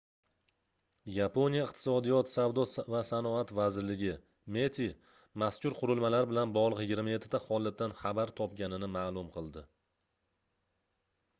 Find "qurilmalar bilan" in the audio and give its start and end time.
5.81-6.55